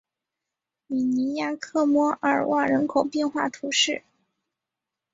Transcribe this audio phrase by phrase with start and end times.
[0.87, 4.01] 米尼亚克莫尔旺人口变化图示